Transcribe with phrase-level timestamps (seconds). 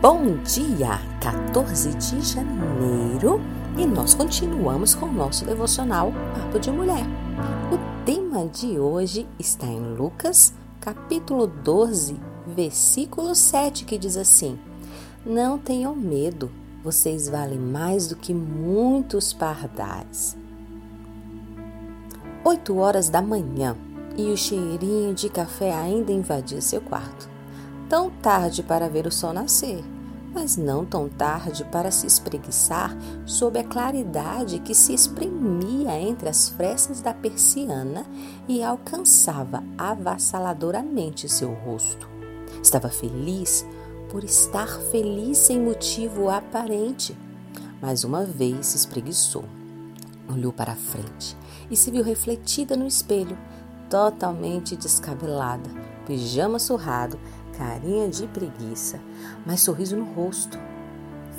[0.00, 3.38] Bom dia, 14 de janeiro,
[3.76, 7.04] e nós continuamos com o nosso devocional Papo de Mulher.
[7.70, 14.58] O tema de hoje está em Lucas, capítulo 12, versículo 7, que diz assim:
[15.26, 16.50] Não tenham medo,
[16.82, 20.34] vocês valem mais do que muitos pardais.
[22.42, 23.76] 8 horas da manhã
[24.16, 27.29] e o cheirinho de café ainda invadia seu quarto
[27.90, 29.84] tão tarde para ver o sol nascer,
[30.32, 32.96] mas não tão tarde para se espreguiçar
[33.26, 38.06] sob a claridade que se exprimia entre as frestas da persiana
[38.46, 42.08] e alcançava avassaladoramente seu rosto.
[42.62, 43.66] Estava feliz
[44.08, 47.16] por estar feliz sem motivo aparente.
[47.82, 49.44] Mais uma vez se espreguiçou.
[50.32, 51.36] Olhou para a frente
[51.68, 53.36] e se viu refletida no espelho,
[53.88, 55.68] totalmente descabelada,
[56.06, 57.18] pijama surrado
[57.60, 58.98] carinha de preguiça,
[59.44, 60.58] mas sorriso no rosto.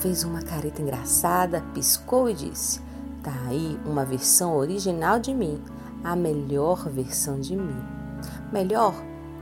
[0.00, 2.80] Fez uma careta engraçada, piscou e disse:
[3.22, 5.60] Tá aí uma versão original de mim,
[6.02, 7.76] a melhor versão de mim.
[8.50, 8.94] Melhor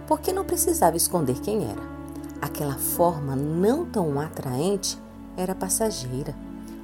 [0.09, 1.95] porque não precisava esconder quem era.
[2.43, 4.99] Aquela forma não tão atraente
[5.37, 6.35] era passageira.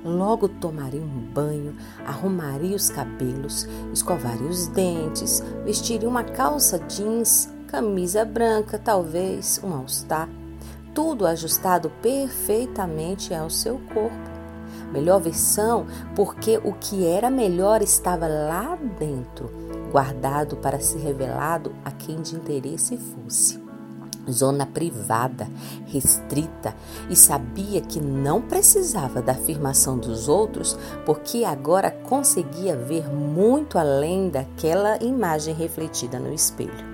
[0.04, 8.24] Logo tomaria um banho, arrumaria os cabelos, escovaria os dentes, vestiria uma calça jeans camisa
[8.24, 10.28] branca, talvez um all-star,
[10.92, 14.30] tudo ajustado perfeitamente ao seu corpo.
[14.92, 19.48] Melhor versão, porque o que era melhor estava lá dentro,
[19.92, 23.62] guardado para ser revelado a quem de interesse fosse.
[24.28, 25.48] Zona privada,
[25.86, 26.74] restrita,
[27.08, 34.28] e sabia que não precisava da afirmação dos outros, porque agora conseguia ver muito além
[34.28, 36.89] daquela imagem refletida no espelho.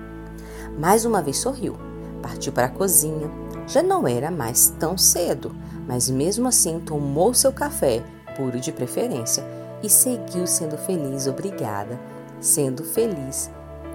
[0.77, 1.75] Mais uma vez sorriu,
[2.21, 3.29] partiu para a cozinha.
[3.67, 5.55] Já não era mais tão cedo,
[5.87, 8.03] mas mesmo assim tomou seu café,
[8.35, 9.43] puro de preferência,
[9.83, 11.99] e seguiu sendo feliz, obrigada,
[12.39, 13.51] sendo feliz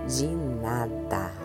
[0.07, 1.42] de nada.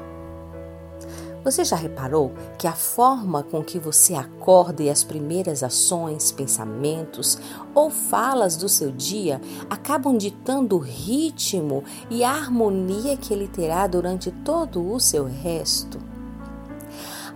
[1.43, 7.37] Você já reparou que a forma com que você acorda e as primeiras ações, pensamentos
[7.73, 9.39] ou falas do seu dia
[9.69, 16.16] acabam ditando o ritmo e a harmonia que ele terá durante todo o seu resto?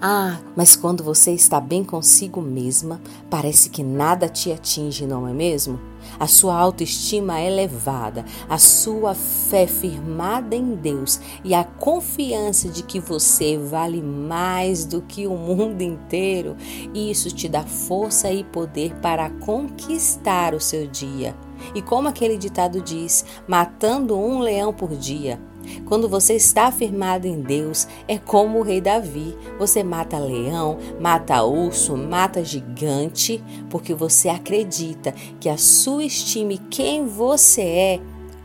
[0.03, 5.31] Ah, mas quando você está bem consigo mesma, parece que nada te atinge, não é
[5.31, 5.79] mesmo?
[6.19, 12.81] A sua autoestima é elevada, a sua fé firmada em Deus e a confiança de
[12.81, 16.57] que você vale mais do que o mundo inteiro,
[16.95, 21.35] isso te dá força e poder para conquistar o seu dia.
[21.75, 25.39] E como aquele ditado diz, matando um leão por dia.
[25.86, 29.38] Quando você está afirmado em Deus, é como o rei Davi.
[29.60, 37.06] Você mata leão, mata urso, mata gigante, porque você acredita que a sua estima quem
[37.06, 38.00] você é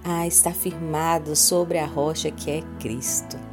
[0.04, 3.45] ah, está firmado sobre a rocha que é Cristo.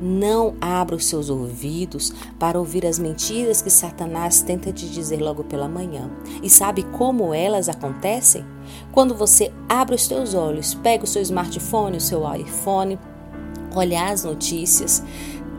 [0.00, 5.44] Não abra os seus ouvidos para ouvir as mentiras que Satanás tenta te dizer logo
[5.44, 6.10] pela manhã.
[6.42, 8.44] E sabe como elas acontecem?
[8.92, 12.98] Quando você abre os seus olhos, pega o seu smartphone, o seu iPhone,
[13.74, 15.02] olhar as notícias,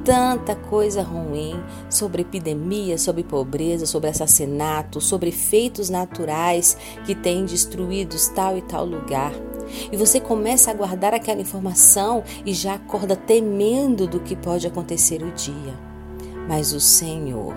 [0.04, 1.56] tanta coisa ruim
[1.90, 8.86] sobre epidemia, sobre pobreza, sobre assassinato, sobre efeitos naturais que têm destruído tal e tal
[8.86, 9.34] lugar.
[9.92, 15.24] E você começa a guardar aquela informação e já acorda temendo do que pode acontecer
[15.24, 15.74] o dia.
[16.48, 17.56] Mas o Senhor,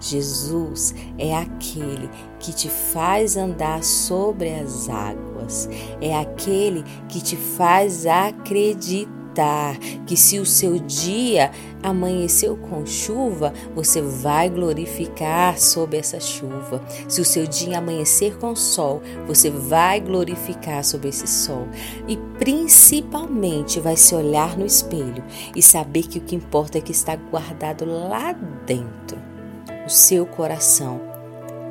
[0.00, 5.68] Jesus, é aquele que te faz andar sobre as águas,
[6.00, 11.50] é aquele que te faz acreditar acreditar que se o seu dia
[11.82, 16.82] amanheceu com chuva, você vai glorificar sob essa chuva.
[17.08, 21.68] Se o seu dia amanhecer com sol, você vai glorificar sob esse sol.
[22.06, 25.24] E principalmente vai se olhar no espelho
[25.54, 28.32] e saber que o que importa é que está guardado lá
[28.66, 29.18] dentro.
[29.86, 31.00] O seu coração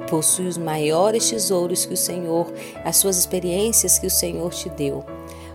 [0.09, 2.51] possui os maiores tesouros que o Senhor,
[2.83, 5.05] as suas experiências que o Senhor te deu.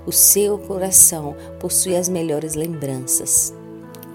[0.06, 3.54] O seu coração possui as melhores lembranças.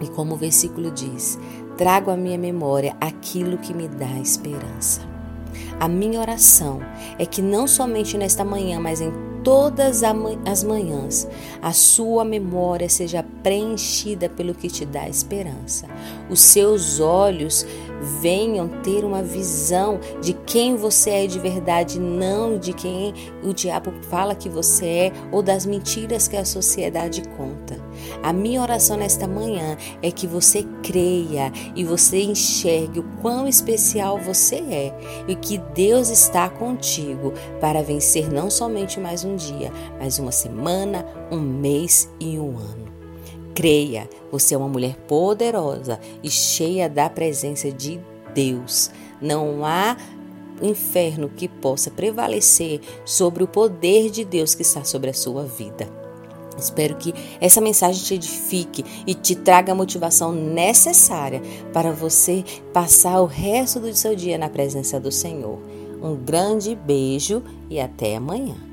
[0.01, 1.37] E como o versículo diz,
[1.77, 5.01] trago à minha memória aquilo que me dá esperança.
[5.79, 6.79] A minha oração
[7.17, 9.11] é que não somente nesta manhã, mas em
[9.43, 11.27] todas as manhãs,
[11.61, 15.87] a sua memória seja preenchida pelo que te dá esperança.
[16.29, 17.65] Os seus olhos
[18.01, 23.13] venham ter uma visão de quem você é de verdade, não de quem
[23.43, 27.79] o diabo fala que você é ou das mentiras que a sociedade conta.
[28.23, 34.17] A minha oração nesta manhã é que você creia e você enxergue o quão especial
[34.17, 34.93] você é
[35.27, 41.05] e que Deus está contigo para vencer não somente mais um dia, mas uma semana,
[41.31, 42.98] um mês e um ano.
[43.59, 47.99] Creia, você é uma mulher poderosa e cheia da presença de
[48.33, 48.89] Deus.
[49.21, 49.97] Não há
[50.61, 55.89] inferno que possa prevalecer sobre o poder de Deus que está sobre a sua vida.
[56.57, 61.41] Espero que essa mensagem te edifique e te traga a motivação necessária
[61.73, 65.59] para você passar o resto do seu dia na presença do Senhor.
[66.01, 68.68] Um grande beijo e até amanhã.